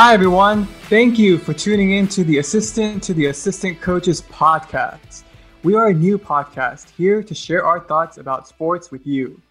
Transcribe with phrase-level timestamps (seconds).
[0.00, 0.66] Hi, everyone.
[0.88, 5.24] Thank you for tuning in to the Assistant to the Assistant Coaches podcast.
[5.64, 9.42] We are a new podcast here to share our thoughts about sports with you.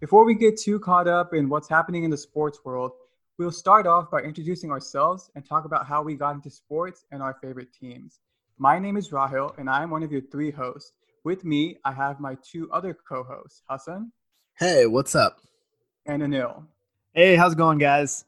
[0.00, 2.90] Before we get too caught up in what's happening in the sports world,
[3.38, 7.22] we'll start off by introducing ourselves and talk about how we got into sports and
[7.22, 8.18] our favorite teams.
[8.58, 10.94] My name is Rahil, and I'm one of your three hosts.
[11.22, 14.10] With me, I have my two other co hosts, Hassan.
[14.58, 15.38] Hey, what's up?
[16.06, 16.64] And Anil.
[17.12, 18.24] Hey, how's it going, guys?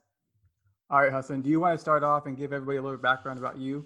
[0.87, 3.39] All right, Hassan, do you want to start off and give everybody a little background
[3.39, 3.85] about you?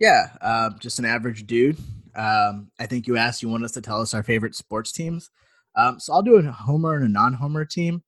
[0.00, 1.78] Yeah, uh, just an average dude.
[2.16, 5.30] Um, I think you asked, you want us to tell us our favorite sports teams.
[5.76, 8.02] Um, so I'll do a homer and a non homer team.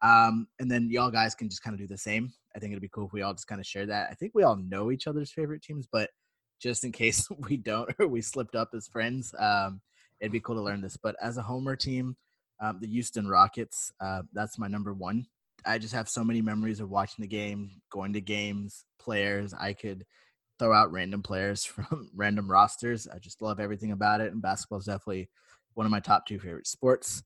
[0.00, 2.32] Um, and then y'all guys can just kind of do the same.
[2.56, 4.08] I think it'd be cool if we all just kind of share that.
[4.10, 6.08] I think we all know each other's favorite teams, but
[6.62, 9.82] just in case we don't or we slipped up as friends, um,
[10.18, 10.96] it'd be cool to learn this.
[10.96, 12.16] But as a homer team,
[12.62, 15.26] um, the Houston Rockets, uh, that's my number one.
[15.66, 19.54] I just have so many memories of watching the game, going to games, players.
[19.54, 20.04] I could
[20.58, 23.08] throw out random players from random rosters.
[23.08, 24.32] I just love everything about it.
[24.32, 25.28] And basketball is definitely
[25.74, 27.22] one of my top two favorite sports.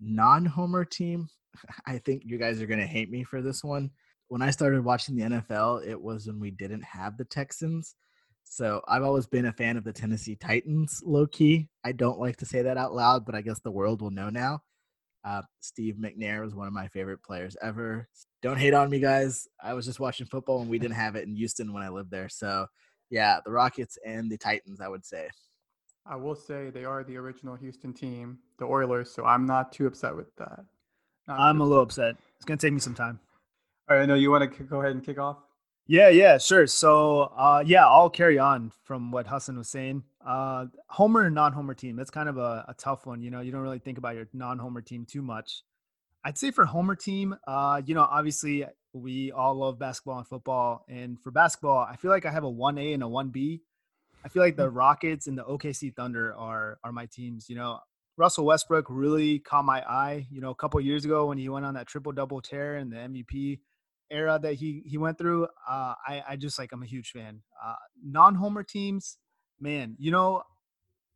[0.00, 1.28] Non homer team,
[1.86, 3.90] I think you guys are going to hate me for this one.
[4.28, 7.94] When I started watching the NFL, it was when we didn't have the Texans.
[8.44, 11.68] So I've always been a fan of the Tennessee Titans, low key.
[11.84, 14.30] I don't like to say that out loud, but I guess the world will know
[14.30, 14.60] now.
[15.24, 18.08] Uh, Steve McNair was one of my favorite players ever.
[18.42, 19.46] Don't hate on me, guys.
[19.62, 22.10] I was just watching football and we didn't have it in Houston when I lived
[22.10, 22.28] there.
[22.28, 22.66] So,
[23.10, 25.28] yeah, the Rockets and the Titans, I would say.
[26.04, 29.86] I will say they are the original Houston team, the Oilers, so I'm not too
[29.86, 30.64] upset with that.
[31.28, 32.16] Not I'm a little upset.
[32.36, 33.20] It's going to take me some time.
[33.88, 35.38] All right, Anil you want to go ahead and kick off?
[35.86, 36.66] Yeah, yeah, sure.
[36.66, 40.02] So, uh, yeah, I'll carry on from what Hassan was saying.
[40.24, 41.96] Uh, homer and non-homer team.
[41.96, 43.22] That's kind of a, a, tough one.
[43.22, 45.62] You know, you don't really think about your non-homer team too much.
[46.24, 50.84] I'd say for homer team, uh, you know, obviously we all love basketball and football,
[50.88, 53.62] and for basketball, I feel like I have a one A and a one B.
[54.24, 54.76] I feel like the mm.
[54.76, 57.48] Rockets and the OKC Thunder are are my teams.
[57.48, 57.80] You know,
[58.16, 60.26] Russell Westbrook really caught my eye.
[60.30, 62.90] You know, a couple years ago when he went on that triple double tear in
[62.90, 63.60] the MVP
[64.10, 67.42] era that he he went through, uh, I I just like I'm a huge fan.
[67.62, 69.18] Uh, non homer teams,
[69.62, 70.42] man, you know,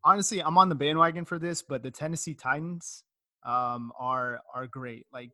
[0.04, 3.04] honestly, I'm on the bandwagon for this, but the Tennessee Titans
[3.44, 5.06] um, are are great.
[5.12, 5.32] Like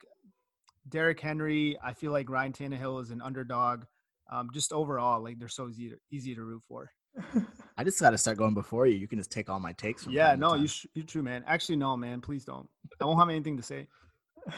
[0.89, 3.85] Derrick Henry, I feel like Ryan Tannehill is an underdog.
[4.31, 6.91] Um, just overall, like they're so easy to, easy to root for.
[7.77, 8.97] I just got to start going before you.
[8.97, 10.07] You can just take all my takes.
[10.07, 11.45] yeah, no, you sh- you're true, man.
[11.47, 12.23] Actually, no, man.
[12.23, 12.69] Please don't.
[13.01, 13.87] I won't have anything to say.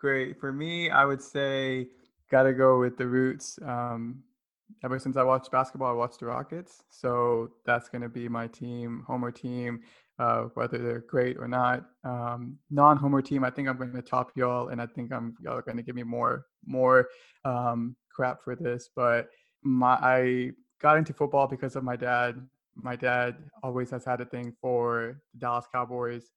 [0.00, 0.90] Great for me.
[0.90, 1.86] I would say
[2.28, 3.58] got to go with the roots.
[3.64, 4.24] Um,
[4.84, 6.82] ever since I watched basketball, I watched the Rockets.
[6.90, 9.80] So that's going to be my team, homer team,
[10.18, 11.84] uh, whether they're great or not.
[12.04, 15.56] Um, non-homer team, I think I'm going to top y'all, and I think I'm y'all
[15.56, 17.08] are going to give me more more
[17.44, 18.90] um, crap for this.
[18.94, 19.30] But
[19.62, 20.50] my I
[20.80, 22.36] got into football because of my dad.
[22.74, 26.30] My dad always has had a thing for the Dallas Cowboys,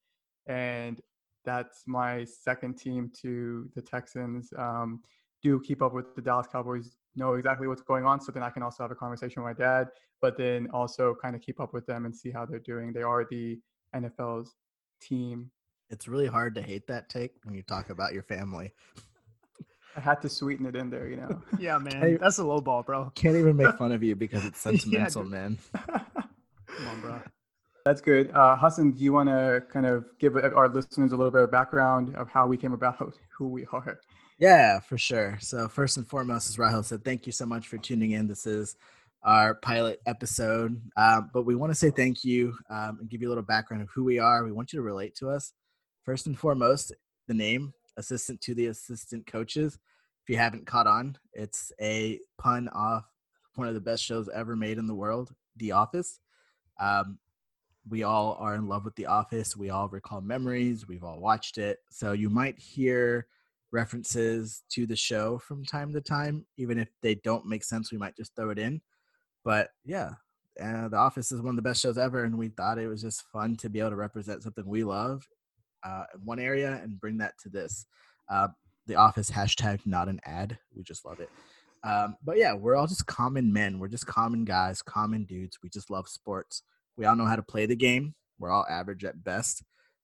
[0.47, 1.00] and
[1.45, 4.51] that's my second team to the Texans.
[4.57, 5.01] Um,
[5.45, 8.50] do keep up with the Dallas Cowboys, know exactly what's going on, so then I
[8.50, 9.89] can also have a conversation with my dad,
[10.19, 12.91] but then also kind of keep up with them and see how they're doing.
[12.91, 13.59] They are the
[13.95, 14.56] NFL's
[15.00, 15.51] team.
[15.91, 18.73] It's really hard to hate that take when you talk about your family.
[19.95, 21.39] I had to sweeten it in there, you know.
[21.59, 23.12] yeah, man, that's a low ball, bro.
[23.13, 25.59] Can't even make fun of you because it's sentimental, yeah, man.
[25.75, 27.22] Come on, bro.
[27.85, 28.31] That's good.
[28.31, 31.51] Uh, Hassan, do you want to kind of give our listeners a little bit of
[31.51, 34.00] background of how we came about who we are?
[34.38, 35.38] Yeah, for sure.
[35.40, 38.28] So first and foremost, as Rahel said, thank you so much for tuning in.
[38.28, 38.75] This is
[39.23, 43.28] our pilot episode, um, but we want to say thank you um, and give you
[43.28, 44.44] a little background of who we are.
[44.44, 45.53] We want you to relate to us.
[46.03, 46.94] First and foremost,
[47.27, 49.80] the name assistant to the assistant coaches.
[50.24, 53.06] If you haven't caught on, it's a pun off
[53.56, 56.19] one of the best shows ever made in the world, The Office.
[56.80, 57.19] Um,
[57.88, 59.56] we all are in love with The Office.
[59.56, 60.88] We all recall memories.
[60.88, 61.80] We've all watched it.
[61.89, 63.27] So you might hear
[63.71, 66.45] references to the show from time to time.
[66.57, 68.81] Even if they don't make sense, we might just throw it in.
[69.44, 70.12] But yeah,
[70.62, 73.01] uh, The Office is one of the best shows ever, and we thought it was
[73.01, 75.27] just fun to be able to represent something we love
[75.83, 77.85] uh, in one area and bring that to this.
[78.29, 78.47] Uh,
[78.88, 80.57] the Office hashtag not an ad.
[80.75, 81.29] We just love it.
[81.83, 83.77] Um, but yeah, we're all just common men.
[83.77, 85.59] We're just common guys, common dudes.
[85.61, 86.63] We just love sports.
[86.97, 88.15] We all know how to play the game.
[88.39, 89.63] We're all average at best.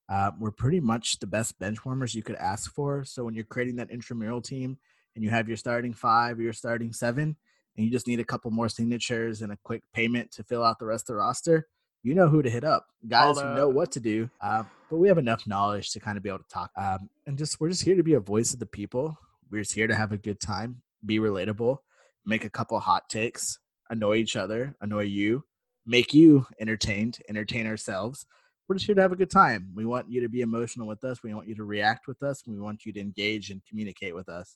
[0.09, 3.03] Uh, we're pretty much the best bench warmers you could ask for.
[3.05, 4.77] So when you're creating that intramural team
[5.15, 7.37] and you have your starting five or your starting seven,
[7.75, 10.79] and you just need a couple more signatures and a quick payment to fill out
[10.79, 11.67] the rest of the roster,
[12.03, 12.87] you know who to hit up.
[13.07, 16.23] Guys who know what to do, uh, but we have enough knowledge to kind of
[16.23, 16.71] be able to talk.
[16.75, 19.17] Um, and just we're just here to be a voice of the people.
[19.49, 21.77] We're just here to have a good time, be relatable,
[22.25, 23.59] make a couple hot takes,
[23.89, 25.45] annoy each other, annoy you,
[25.85, 28.25] make you entertained, entertain ourselves.
[28.71, 29.67] We're just here to have a good time.
[29.75, 31.21] We want you to be emotional with us.
[31.21, 32.41] We want you to react with us.
[32.47, 34.55] We want you to engage and communicate with us.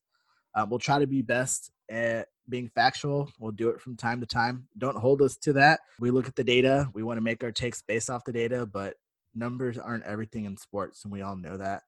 [0.55, 3.29] Uh, we'll try to be best at being factual.
[3.41, 4.69] We'll do it from time to time.
[4.77, 5.81] Don't hold us to that.
[5.99, 6.89] We look at the data.
[6.93, 8.93] We want to make our takes based off the data, but
[9.33, 11.81] numbers aren't everything in sports, and we all know that.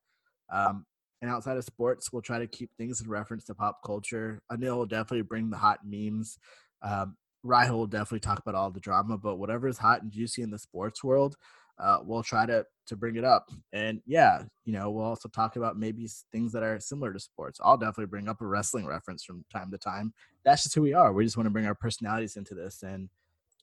[0.52, 0.84] Um,
[1.22, 4.42] and outside of sports, we'll try to keep things in reference to pop culture.
[4.52, 6.38] Anil will definitely bring the hot memes.
[6.82, 10.42] Um, Rahul will definitely talk about all the drama, but whatever is hot and juicy
[10.42, 11.34] in the sports world,
[11.80, 13.50] uh, we'll try to to bring it up.
[13.72, 17.60] And yeah, you know, we'll also talk about maybe things that are similar to sports.
[17.62, 20.14] I'll definitely bring up a wrestling reference from time to time.
[20.44, 21.12] That's just who we are.
[21.12, 23.08] We just want to bring our personalities into this, and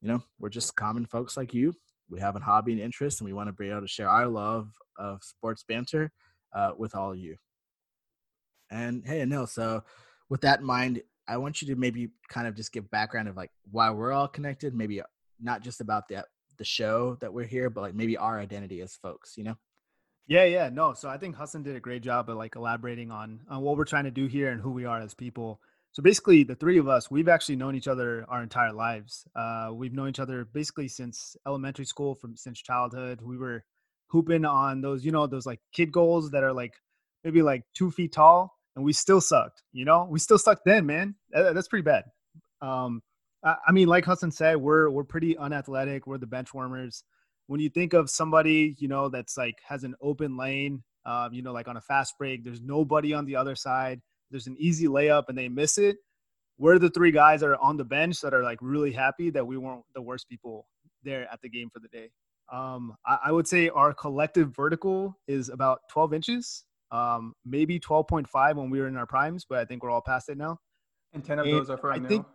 [0.01, 1.73] you know, we're just common folks like you.
[2.09, 4.27] We have a hobby and interest, and we want to be able to share our
[4.27, 6.11] love of sports banter
[6.53, 7.37] uh, with all of you.
[8.69, 9.83] And hey, Anil, so
[10.29, 13.35] with that in mind, I want you to maybe kind of just give background of
[13.35, 15.01] like why we're all connected, maybe
[15.41, 16.23] not just about the
[16.57, 19.57] the show that we're here, but like maybe our identity as folks, you know?
[20.27, 20.93] Yeah, yeah, no.
[20.93, 23.85] So I think Hassan did a great job of like elaborating on on what we're
[23.85, 25.59] trying to do here and who we are as people.
[25.91, 29.25] So basically, the three of us, we've actually known each other our entire lives.
[29.35, 33.21] Uh, we've known each other basically since elementary school, from since childhood.
[33.21, 33.63] We were
[34.07, 36.73] hooping on those, you know, those like kid goals that are like
[37.23, 39.61] maybe like two feet tall, and we still sucked.
[39.73, 41.15] You know, we still sucked then, man.
[41.29, 42.05] That, that's pretty bad.
[42.61, 43.01] Um,
[43.45, 46.07] I mean, like Hassan said, we're we're pretty unathletic.
[46.07, 47.03] We're the bench warmers.
[47.47, 51.43] When you think of somebody, you know, that's like has an open lane, um, you
[51.43, 54.01] know, like on a fast break, there's nobody on the other side.
[54.31, 55.97] There's an easy layup and they miss it.
[56.57, 59.45] We're the three guys that are on the bench that are like really happy that
[59.45, 60.65] we weren't the worst people
[61.03, 62.09] there at the game for the day.
[62.51, 68.55] Um, I, I would say our collective vertical is about 12 inches, um, maybe 12.5
[68.55, 70.57] when we were in our primes, but I think we're all past it now.
[71.13, 72.25] And 10 of and those are for I think,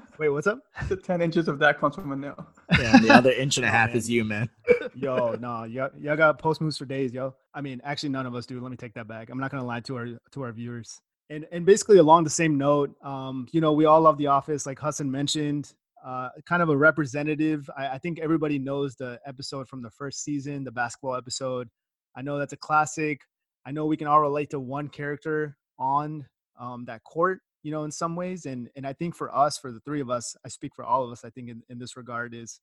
[0.18, 0.60] Wait, what's up?
[0.88, 2.46] The 10 inches of that comes from Anil.
[2.78, 4.48] Yeah, the other inch and a half oh, is you, man.
[4.94, 7.34] yo, no, y'all, y'all got post moves for days, yo.
[7.54, 8.60] I mean, actually, none of us do.
[8.60, 9.30] Let me take that back.
[9.30, 11.00] I'm not gonna lie to our to our viewers.
[11.30, 14.66] And and basically along the same note, um, you know, we all love The Office,
[14.66, 15.72] like Hassan mentioned.
[16.04, 17.70] Uh, kind of a representative.
[17.76, 21.68] I, I think everybody knows the episode from the first season, the basketball episode.
[22.16, 23.20] I know that's a classic.
[23.64, 26.26] I know we can all relate to one character on
[26.58, 28.46] um, that court you know, in some ways.
[28.46, 31.04] And and I think for us, for the three of us, I speak for all
[31.04, 32.60] of us, I think in, in this regard is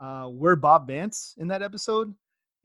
[0.00, 2.12] uh, we're Bob Vance in that episode.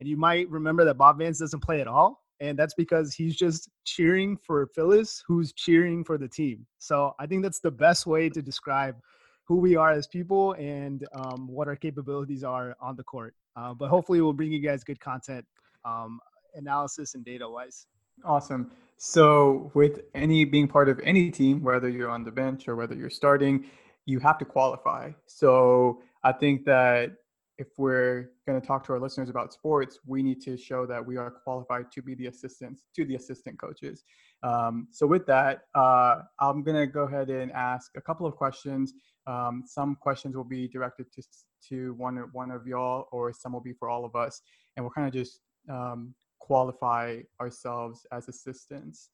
[0.00, 2.22] And you might remember that Bob Vance doesn't play at all.
[2.40, 6.66] And that's because he's just cheering for Phyllis, who's cheering for the team.
[6.78, 8.96] So I think that's the best way to describe
[9.44, 13.34] who we are as people and um, what our capabilities are on the court.
[13.56, 15.44] Uh, but hopefully, we'll bring you guys good content,
[15.84, 16.20] um,
[16.54, 17.86] analysis, and data wise.
[18.24, 18.70] Awesome.
[19.00, 22.96] So, with any being part of any team, whether you're on the bench or whether
[22.96, 23.64] you're starting,
[24.06, 25.12] you have to qualify.
[25.26, 27.12] So, I think that
[27.58, 31.04] if we're going to talk to our listeners about sports, we need to show that
[31.04, 34.02] we are qualified to be the assistants to the assistant coaches.
[34.42, 38.34] Um, so, with that, uh, I'm going to go ahead and ask a couple of
[38.34, 38.94] questions.
[39.28, 41.22] Um, some questions will be directed to
[41.68, 44.42] to one one of y'all, or some will be for all of us,
[44.76, 45.38] and we'll kind of just
[45.70, 49.10] um, qualify ourselves as assistants.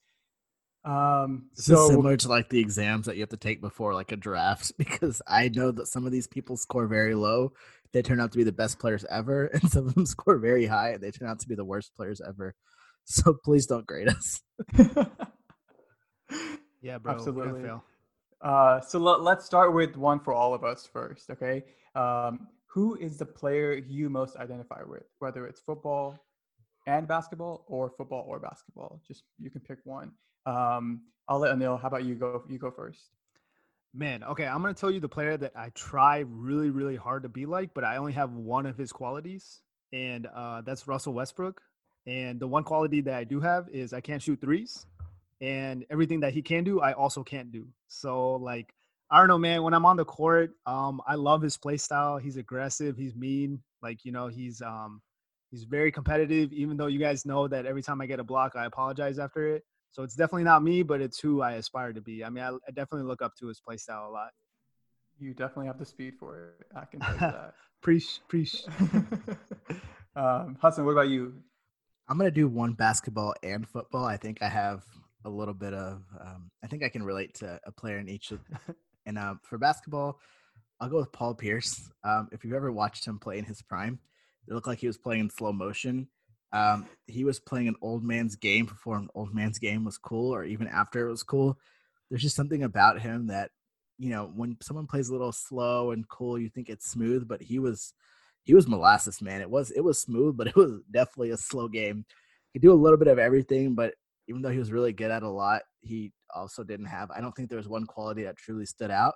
[0.84, 3.94] Um, this so, is similar to like the exams that you have to take before
[3.94, 7.52] like a draft because I know that some of these people score very low.
[7.92, 10.66] They turn out to be the best players ever, and some of them score very
[10.66, 12.54] high and they turn out to be the worst players ever.
[13.06, 14.40] So please don't grade us.
[16.80, 17.12] yeah, bro.
[17.12, 17.68] Absolutely.
[18.40, 21.64] Uh, so let, let's start with one for all of us first, okay?
[21.94, 26.18] Um, who is the player you most identify with, whether it's football,
[26.86, 29.00] and basketball or football or basketball.
[29.06, 30.12] Just you can pick one.
[30.46, 31.80] Um, I'll let Anil.
[31.80, 32.42] How about you go?
[32.48, 33.00] You go first.
[33.96, 37.28] Man, okay, I'm gonna tell you the player that I try really, really hard to
[37.28, 39.60] be like, but I only have one of his qualities,
[39.92, 41.60] and uh, that's Russell Westbrook.
[42.06, 44.86] And the one quality that I do have is I can't shoot threes,
[45.40, 47.68] and everything that he can do, I also can't do.
[47.86, 48.74] So like,
[49.10, 49.62] I don't know, man.
[49.62, 52.18] When I'm on the court, um, I love his play style.
[52.18, 52.96] He's aggressive.
[52.96, 53.62] He's mean.
[53.80, 55.02] Like you know, he's um,
[55.54, 58.56] He's very competitive, even though you guys know that every time I get a block,
[58.56, 59.62] I apologize after it.
[59.92, 62.24] So it's definitely not me, but it's who I aspire to be.
[62.24, 64.30] I mean, I, I definitely look up to his play style a lot.
[65.20, 66.66] You definitely have the speed for it.
[66.74, 67.54] I can tell you that.
[67.82, 68.64] preach, preach.
[70.16, 71.34] um, Hassan, what about you?
[72.08, 74.04] I'm gonna do one basketball and football.
[74.04, 74.82] I think I have
[75.24, 76.02] a little bit of.
[76.20, 78.32] Um, I think I can relate to a player in each.
[78.32, 78.40] Of,
[79.06, 80.18] and um, for basketball,
[80.80, 81.92] I'll go with Paul Pierce.
[82.02, 84.00] Um, if you've ever watched him play in his prime,
[84.48, 86.08] it looked like he was playing in slow motion.
[86.52, 90.32] Um, he was playing an old man's game before an old man's game was cool,
[90.32, 91.58] or even after it was cool.
[92.08, 93.50] There's just something about him that
[93.98, 97.42] you know, when someone plays a little slow and cool, you think it's smooth, but
[97.42, 97.94] he was
[98.42, 99.40] he was molasses, man.
[99.40, 102.04] It was it was smooth, but it was definitely a slow game.
[102.52, 103.94] He could do a little bit of everything, but
[104.28, 107.10] even though he was really good at a lot, he also didn't have.
[107.10, 109.14] I don't think there was one quality that truly stood out.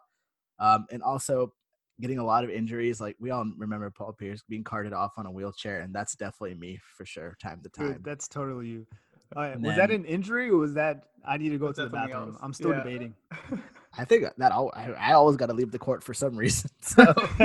[0.60, 1.52] Um, and also
[2.00, 3.00] getting a lot of injuries.
[3.00, 6.54] Like we all remember Paul Pierce being carted off on a wheelchair, and that's definitely
[6.54, 7.94] me for sure, time to time.
[7.94, 8.86] Dude, that's totally you.
[9.34, 12.30] was And that an injury or was that I need to go to the bathroom?
[12.30, 12.38] else?
[12.42, 12.80] I'm still Yeah.
[12.80, 13.14] debating.
[13.98, 16.70] I think that al- I, I always got to leave the court for some reason.
[16.82, 17.04] So,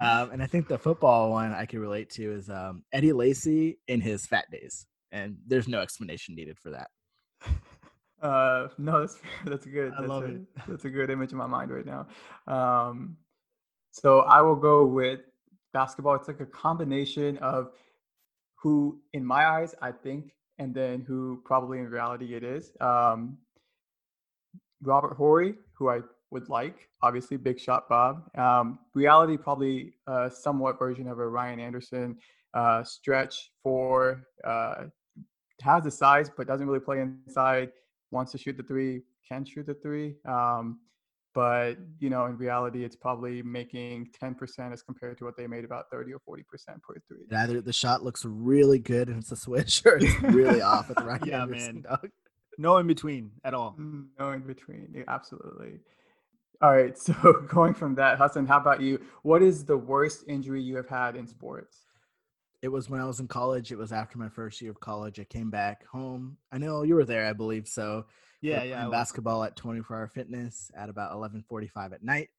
[0.00, 3.78] um, and I think the football one I can relate to is um, Eddie Lacy
[3.88, 6.88] in his fat days, and there's no explanation needed for that.
[8.22, 9.92] Uh, no, that's that's good.
[9.96, 10.42] I that's love a, it.
[10.66, 12.06] That's a good image in my mind right now.
[12.46, 13.16] Um,
[13.94, 15.20] so I will go with
[15.72, 16.16] basketball.
[16.16, 17.70] It's like a combination of
[18.56, 22.72] who, in my eyes, I think, and then who probably in reality it is.
[22.80, 23.38] Um,
[24.82, 26.00] Robert Horry, who I
[26.32, 28.36] would like, obviously, big shot Bob.
[28.36, 32.18] Um, reality, probably a somewhat version of a Ryan Anderson
[32.52, 34.86] uh, stretch four uh,
[35.62, 37.70] has the size but doesn't really play inside.
[38.10, 40.16] Wants to shoot the three, can shoot the three.
[40.26, 40.80] Um,
[41.34, 45.64] but you know, in reality, it's probably making 10% as compared to what they made
[45.64, 46.42] about 30 or 40%
[46.82, 47.18] per three.
[47.30, 50.88] And Either the shot looks really good and it's a switch, or it's really off
[50.88, 51.82] with Ryan Yeah, Anderson, man.
[51.82, 52.08] dog.
[52.56, 53.76] No in between at all.
[53.78, 54.88] Mm, No in between.
[54.94, 55.80] Yeah, absolutely.
[56.62, 56.96] All right.
[56.96, 57.12] So
[57.48, 59.00] going from that, Hassan, how about you?
[59.22, 61.83] What is the worst injury you have had in sports?
[62.64, 63.72] It was when I was in college.
[63.72, 65.20] It was after my first year of college.
[65.20, 66.38] I came back home.
[66.50, 67.68] I know you were there, I believe.
[67.68, 68.06] So
[68.42, 68.86] we Yeah, yeah.
[68.86, 72.30] Was- basketball at 24 Hour Fitness at about 11:45 at night.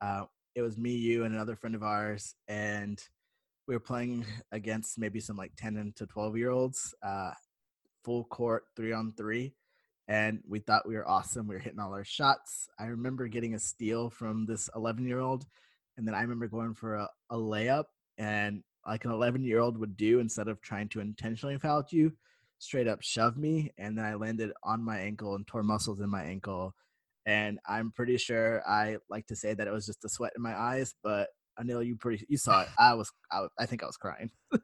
[0.00, 3.02] Uh, it was me, you, and another friend of ours, and
[3.66, 7.32] we were playing against maybe some like 10 and to 12 year olds, uh,
[8.04, 9.56] full court, three on three,
[10.06, 11.48] and we thought we were awesome.
[11.48, 12.68] We were hitting all our shots.
[12.78, 15.46] I remember getting a steal from this 11 year old,
[15.96, 17.86] and then I remember going for a, a layup,
[18.18, 22.12] and like an 11 year old would do instead of trying to intentionally foul you
[22.58, 26.08] straight up shoved me and then I landed on my ankle and tore muscles in
[26.08, 26.74] my ankle.
[27.26, 30.42] And I'm pretty sure I like to say that it was just the sweat in
[30.42, 32.68] my eyes, but Anil, you pretty you saw it.
[32.78, 34.30] I was I, I think I was crying.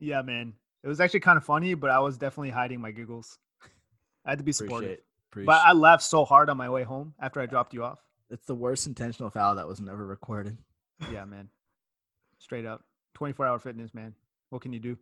[0.00, 0.54] Yeah, man.
[0.82, 3.38] It was actually kind of funny, but I was definitely hiding my giggles.
[4.26, 4.98] I had to be supportive.
[5.30, 5.46] Appreciate.
[5.46, 8.00] But I laughed so hard on my way home after I dropped you off.
[8.28, 10.58] it's the worst intentional foul that was never recorded.
[11.10, 11.48] Yeah, man.
[12.38, 12.82] Straight up.
[13.14, 14.14] 24 hour fitness, man.
[14.50, 14.96] What can you do?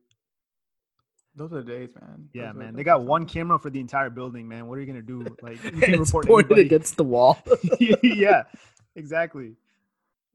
[1.34, 2.28] Those are the days, man.
[2.34, 2.76] Yeah, Those man.
[2.76, 4.66] They got one camera for the entire building, man.
[4.66, 5.24] What are you gonna do?
[5.42, 7.38] Like you can report pointed against the wall.
[8.02, 8.44] yeah,
[8.96, 9.54] exactly.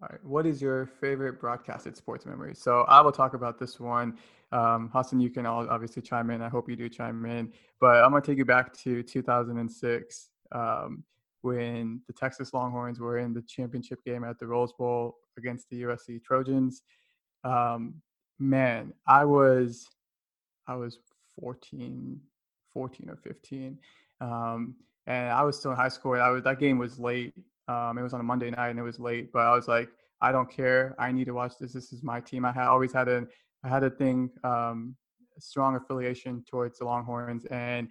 [0.01, 0.23] All right.
[0.23, 2.53] What is your favorite broadcasted sports memory?
[2.53, 4.17] So I will talk about this one.
[4.51, 6.41] Um, Hassan, you can all obviously chime in.
[6.41, 7.51] I hope you do chime in.
[7.81, 11.03] But I'm going to take you back to 2006 um,
[11.41, 15.81] when the Texas Longhorns were in the championship game at the Rose Bowl against the
[15.81, 16.83] USC Trojans.
[17.47, 18.01] Um,
[18.39, 19.87] man, I was
[20.67, 20.99] I was
[21.39, 22.19] 14,
[22.73, 23.77] 14 or 15.
[24.19, 24.75] Um,
[25.05, 26.13] and I was still in high school.
[26.13, 27.33] I was that game was late.
[27.67, 29.89] Um, it was on a Monday night and it was late, but I was like,
[30.21, 30.95] I don't care.
[30.99, 31.73] I need to watch this.
[31.73, 32.43] This is my team.
[32.45, 33.25] I had always had a
[33.63, 34.95] I had a thing, um,
[35.37, 37.89] a strong affiliation towards the Longhorns, and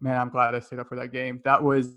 [0.00, 1.40] man, I'm glad I stayed up for that game.
[1.44, 1.96] That was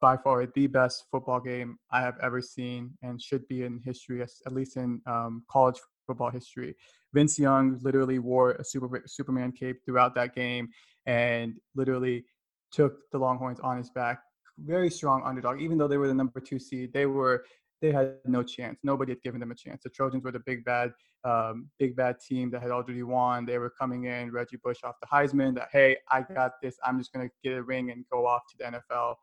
[0.00, 4.22] by far the best football game I have ever seen, and should be in history,
[4.22, 5.78] at least in um, college
[6.12, 6.76] football history.
[7.14, 10.68] Vince Young literally wore a super Superman cape throughout that game,
[11.06, 12.24] and literally
[12.70, 14.20] took the Longhorns on his back.
[14.58, 16.92] Very strong underdog, even though they were the number two seed.
[16.92, 17.44] They were
[17.80, 18.78] they had no chance.
[18.84, 19.82] Nobody had given them a chance.
[19.82, 20.92] The Trojans were the big bad,
[21.24, 23.44] um, big bad team that had already won.
[23.44, 25.54] They were coming in, Reggie Bush off the Heisman.
[25.56, 26.76] That hey, I got this.
[26.84, 29.16] I'm just gonna get a ring and go off to the NFL.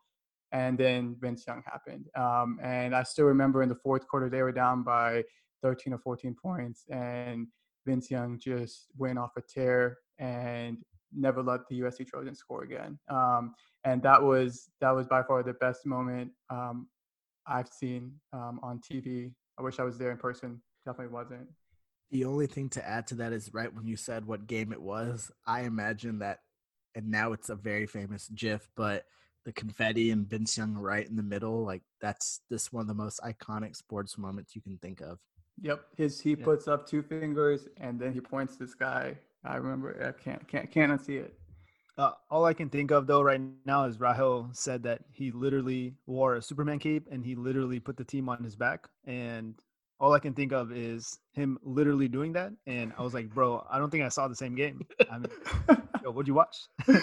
[0.52, 2.06] And then Vince Young happened.
[2.16, 5.22] Um, and I still remember in the fourth quarter they were down by
[5.62, 7.46] 13 or 14 points, and
[7.86, 10.78] Vince Young just went off a tear and
[11.14, 12.98] never let the USC Trojans score again.
[13.08, 16.86] Um, and that was that was by far the best moment um,
[17.46, 19.32] I've seen um, on TV.
[19.58, 20.60] I wish I was there in person.
[20.86, 21.48] Definitely wasn't.
[22.10, 24.82] The only thing to add to that is right when you said what game it
[24.82, 26.40] was, I imagine that,
[26.94, 29.04] and now it's a very famous GIF, but
[29.44, 32.94] the confetti and Vince Young right in the middle, like that's this one of the
[32.94, 35.18] most iconic sports moments you can think of.
[35.62, 35.80] Yep.
[35.96, 36.44] His he Yeah.
[36.44, 39.18] puts up two fingers and then he points to the sky.
[39.44, 39.96] I remember.
[40.02, 41.34] I can't can't can't unsee it.
[41.98, 45.94] Uh, all I can think of though right now is Rahel said that he literally
[46.06, 48.88] wore a Superman cape and he literally put the team on his back.
[49.06, 49.54] And
[49.98, 52.52] all I can think of is him literally doing that.
[52.66, 54.86] And I was like, bro, I don't think I saw the same game.
[55.10, 55.30] I mean,
[56.02, 56.56] yo, what'd you watch?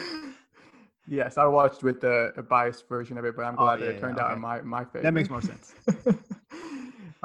[1.10, 3.86] Yes, I watched with the a biased version of it, but I'm Oh, glad that
[3.86, 4.36] yeah, it turned yeah, out okay.
[4.36, 5.04] in my my favor.
[5.04, 5.74] That makes more sense.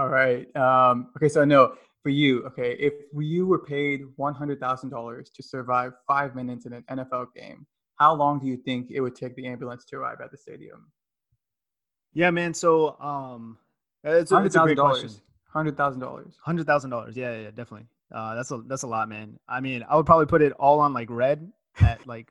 [0.03, 0.57] All right.
[0.57, 5.31] Um, okay, so no, for you, okay, if you were paid one hundred thousand dollars
[5.31, 7.65] to survive five minutes in an NFL game,
[8.01, 10.91] how long do you think it would take the ambulance to arrive at the stadium?
[12.15, 12.53] Yeah, man.
[12.53, 13.59] So um,
[14.03, 15.11] it's, a, it's a great question.
[15.47, 16.35] Hundred thousand dollars.
[16.45, 17.17] Hundred thousand dollars.
[17.17, 17.87] Yeah, yeah, definitely.
[18.13, 19.39] Uh, that's a that's a lot, man.
[19.49, 21.49] I mean, I would probably put it all on like red
[21.81, 22.29] at like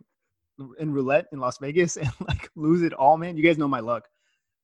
[0.78, 3.38] in roulette in Las Vegas and like lose it all, man.
[3.38, 4.10] You guys know my luck.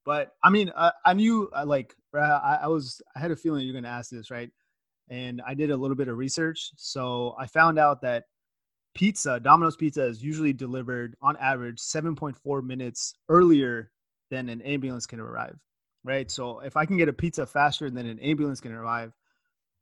[0.07, 3.65] But I mean, I, I knew like uh, I, I was I had a feeling
[3.65, 4.49] you're gonna ask this, right?
[5.09, 8.23] And I did a little bit of research, so I found out that
[8.95, 13.91] pizza, Domino's Pizza, is usually delivered on average 7.4 minutes earlier
[14.31, 15.57] than an ambulance can arrive,
[16.05, 16.31] right?
[16.31, 19.11] So if I can get a pizza faster than an ambulance can arrive,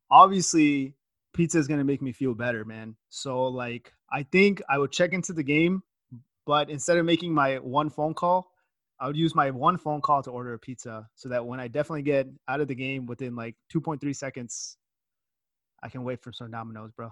[0.09, 0.95] obviously
[1.35, 2.95] pizza is going to make me feel better, man.
[3.09, 5.83] So like I think I would check into the game,
[6.47, 8.54] but instead of making my one phone call,
[8.99, 11.67] I would use my one phone call to order a pizza so that when I
[11.67, 14.77] definitely get out of the game within like 2.3 seconds,
[15.83, 17.11] I can wait for some Domino's, bro.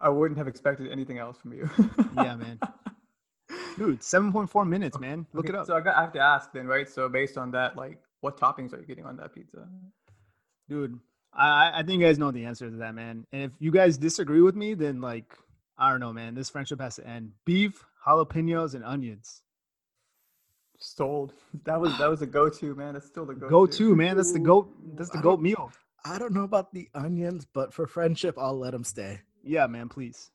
[0.00, 1.70] I wouldn't have expected anything else from you.
[2.16, 2.58] Yeah, man.
[3.78, 5.26] Dude, 7.4 minutes, man.
[5.32, 5.66] Look Okay, it up.
[5.66, 6.88] So I, got, I have to ask then, right?
[6.88, 9.68] So based on that, like, what toppings are you getting on that pizza?
[10.68, 10.98] Dude,
[11.32, 13.26] I, I think you guys know the answer to that, man.
[13.32, 15.36] And if you guys disagree with me, then like,
[15.76, 16.34] I don't know, man.
[16.34, 17.32] This friendship has to end.
[17.44, 19.42] Beef, jalapenos, and onions.
[20.78, 21.32] Sold.
[21.64, 22.94] That was that was a go-to, man.
[22.94, 23.50] That's still the go-to.
[23.50, 24.16] Go to, man.
[24.16, 24.68] That's the goat.
[24.96, 25.72] That's the goat meal.
[26.04, 29.20] I don't know about the onions, but for friendship, I'll let them stay.
[29.42, 29.88] Yeah, man.
[29.88, 30.30] Please,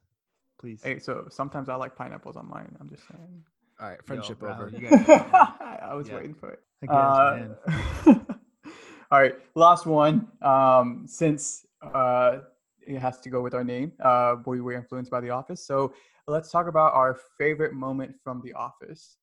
[0.59, 0.81] please.
[0.83, 2.75] Hey, so sometimes I like pineapples on mine.
[2.79, 3.43] I'm just saying.
[3.79, 4.69] All right, friendship Rahul, over.
[4.75, 6.15] you gotta- I was Yeah.
[6.15, 6.59] waiting for it.
[6.81, 7.47] I guess, Uh,
[8.07, 8.25] man.
[9.11, 10.27] all right, last one.
[10.41, 12.39] Um, since uh,
[12.87, 15.63] it has to go with our name, uh, we were influenced by The Office.
[15.65, 15.93] So
[16.27, 19.17] let's talk about our favorite moment from The Office.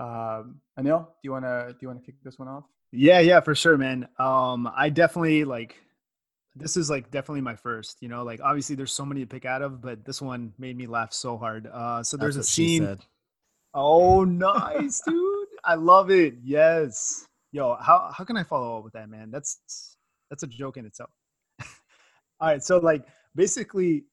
[0.00, 2.64] Um, Anil, do you wanna do you wanna kick this one off?
[2.90, 4.08] Yeah, yeah, for sure, man.
[4.18, 5.76] Um, I definitely like.
[6.56, 7.98] This is like definitely my first.
[8.00, 10.76] You know, like obviously there's so many to pick out of, but this one made
[10.76, 11.68] me laugh so hard.
[11.72, 12.82] Uh, so there's That's a what she scene.
[12.86, 12.98] said.
[13.74, 15.48] Oh, nice, dude.
[15.64, 16.34] I love it.
[16.42, 17.26] Yes.
[17.52, 19.30] Yo, how how can I follow up with that, man?
[19.30, 19.96] That's
[20.30, 21.10] that's a joke in itself.
[22.40, 23.04] All right, so like
[23.36, 24.04] basically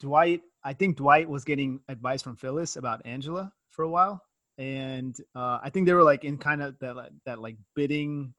[0.00, 4.20] Dwight, I think Dwight was getting advice from Phyllis about Angela for a while.
[4.58, 8.34] And uh, I think they were like in kind of that that like bidding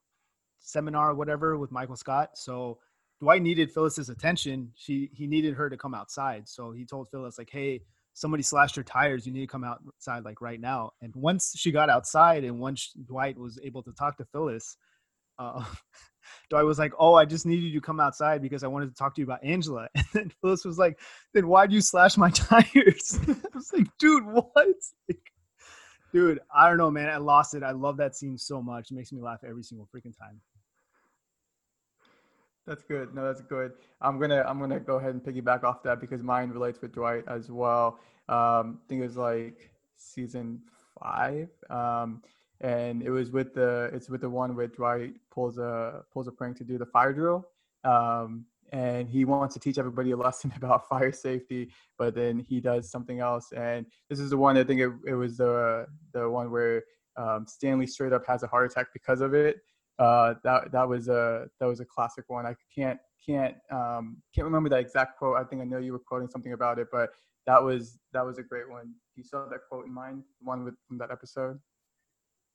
[0.59, 2.31] seminar or whatever with Michael Scott.
[2.35, 2.79] So
[3.21, 4.71] Dwight needed Phyllis's attention.
[4.75, 6.47] She he needed her to come outside.
[6.47, 7.81] So he told Phyllis like, "Hey,
[8.13, 9.25] somebody slashed her tires.
[9.25, 12.91] You need to come outside like right now." And once she got outside, and once
[13.07, 14.77] Dwight was able to talk to Phyllis,
[15.39, 15.63] uh,
[16.49, 18.95] Dwight was like, "Oh, I just needed you to come outside because I wanted to
[18.95, 20.99] talk to you about Angela." And then Phyllis was like,
[21.33, 25.31] "Then why'd you slash my tires?" I was like, "Dude, what?" Like,
[26.15, 27.09] dude, I don't know, man.
[27.09, 27.61] I lost it.
[27.61, 28.89] I love that scene so much.
[28.89, 30.39] It makes me laugh every single freaking time.
[32.65, 33.13] That's good.
[33.13, 33.73] No, that's good.
[34.01, 37.25] I'm gonna I'm gonna go ahead and piggyback off that because mine relates with Dwight
[37.27, 37.99] as well.
[38.29, 40.61] Um, I think it was like season
[40.99, 42.23] five, um,
[42.61, 46.31] and it was with the it's with the one where Dwight pulls a pulls a
[46.31, 47.45] prank to do the fire drill,
[47.83, 52.59] um, and he wants to teach everybody a lesson about fire safety, but then he
[52.59, 53.51] does something else.
[53.55, 56.83] And this is the one I think it, it was the the one where
[57.17, 59.57] um, Stanley straight up has a heart attack because of it
[59.99, 62.45] uh, that that was a that was a classic one.
[62.45, 65.37] I can't can't um, can't remember that exact quote.
[65.37, 67.11] I think I know you were quoting something about it, but
[67.47, 68.93] that was that was a great one.
[69.15, 71.59] You saw that quote in mind, one with from that episode.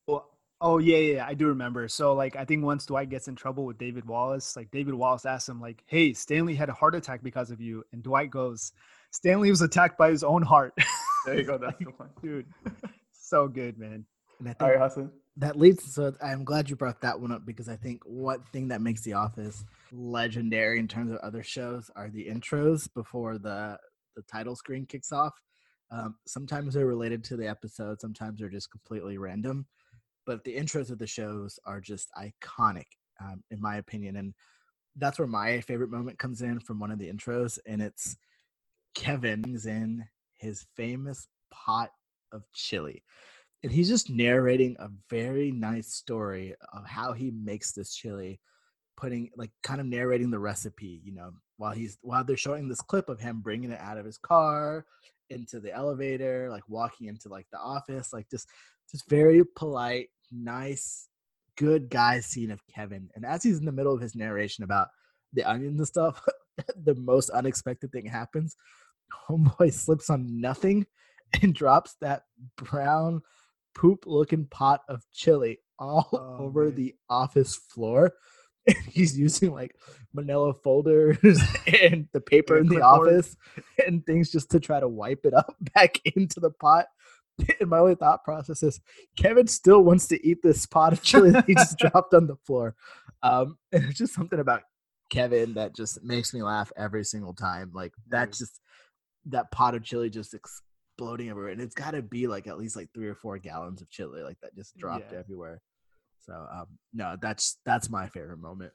[0.07, 0.29] Well,
[0.61, 1.89] oh yeah, yeah, I do remember.
[1.89, 5.25] So like, I think once Dwight gets in trouble with David Wallace, like David Wallace
[5.27, 8.73] asks him like, "Hey, Stanley had a heart attack because of you," and Dwight goes,
[9.11, 10.75] "Stanley was attacked by his own heart."
[11.27, 11.59] There you go.
[11.59, 12.11] That's the one.
[12.23, 12.47] Dude,
[13.13, 14.05] so good, man.
[14.39, 15.11] And I think right, Hassan.
[15.37, 18.69] that leads so i'm glad you brought that one up because i think one thing
[18.69, 23.79] that makes the office legendary in terms of other shows are the intros before the
[24.17, 25.35] the title screen kicks off
[25.93, 29.67] um, sometimes they're related to the episode sometimes they're just completely random
[30.31, 32.87] but the intros of the shows are just iconic
[33.21, 34.33] um, in my opinion and
[34.95, 38.17] that's where my favorite moment comes in from one of the intros and it's
[38.95, 40.05] kevin's in
[40.37, 41.91] his famous pot
[42.31, 43.03] of chili
[43.65, 48.39] and he's just narrating a very nice story of how he makes this chili
[48.97, 52.81] putting like kind of narrating the recipe you know while he's while they're showing this
[52.81, 54.87] clip of him bringing it out of his car
[55.29, 58.49] into the elevator like walking into like the office like just
[58.91, 61.09] just very polite nice
[61.57, 64.89] good guy scene of kevin and as he's in the middle of his narration about
[65.33, 66.25] the onions and stuff
[66.85, 68.57] the most unexpected thing happens
[69.29, 70.87] homeboy slips on nothing
[71.43, 72.23] and drops that
[72.57, 73.21] brown
[73.75, 76.75] poop looking pot of chili all Oh, over man.
[76.75, 78.13] the office floor.
[78.67, 79.75] And he's using like
[80.13, 81.17] manila folders
[81.83, 83.09] and the paper And in the clipboard.
[83.09, 83.37] office
[83.87, 86.87] and things just to try to wipe it up back into the pot.
[87.61, 88.81] And my only thought process is
[89.17, 92.37] Kevin still wants to eat this pot of chili that he just dropped on the
[92.47, 92.75] floor.
[93.23, 94.63] Um, and it's just something about
[95.11, 97.71] Kevin that just makes me laugh every single time.
[97.75, 98.61] Like that just
[99.27, 101.53] that pot of chili just exploding everywhere.
[101.53, 104.39] And it's gotta be like at least like three or four gallons of chili like
[104.43, 105.19] that just dropped Yeah.
[105.19, 105.61] everywhere.
[106.21, 108.73] So um no, that's that's my favorite moment.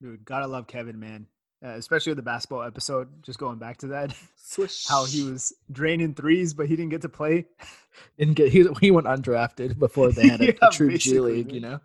[0.00, 1.26] Dude, gotta love Kevin, man.
[1.64, 3.08] Uh, especially with the basketball episode.
[3.22, 7.02] Just going back to that, Swish how he was draining threes, but he didn't get
[7.02, 7.46] to play.
[8.18, 11.60] didn't get he, he went undrafted before they had a, a true G League, you
[11.60, 11.80] know.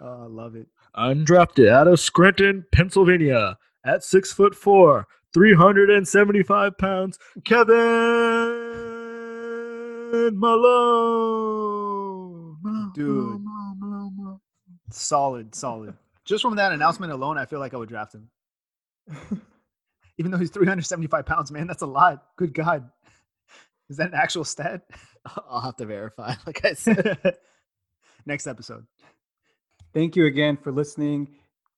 [0.00, 0.66] Oh, I love it.
[0.96, 7.74] undrafted out of Scranton, Pennsylvania, at six foot four, 375 pounds, Kevin
[10.38, 11.92] Malone.
[12.62, 13.40] Malone, Dude.
[13.42, 14.40] Malone, Malone, Malone.
[14.90, 15.94] Solid, solid.
[16.32, 18.30] Just from that announcement alone, I feel like I would draft him.
[20.16, 22.24] Even though he's 375 pounds, man, that's a lot.
[22.36, 22.88] Good God.
[23.90, 24.80] Is that an actual stat?
[25.46, 26.32] I'll have to verify.
[26.46, 27.36] Like I said,
[28.24, 28.86] Next episode.
[29.92, 31.28] Thank you again for listening.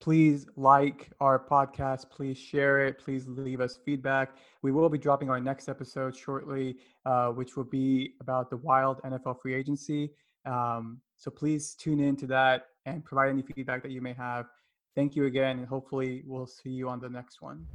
[0.01, 2.09] Please like our podcast.
[2.11, 3.01] Please share it.
[3.01, 4.37] Please leave us feedback.
[4.63, 9.03] We will be dropping our next episode shortly, uh, which will be about the wild
[9.03, 10.13] NFL free agency.
[10.47, 14.47] Um, so please tune in to that and provide any feedback that you may have.
[14.95, 17.67] Thank you again, and hopefully, we'll see you on the next one.